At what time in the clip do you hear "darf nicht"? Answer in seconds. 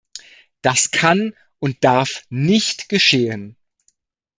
1.83-2.89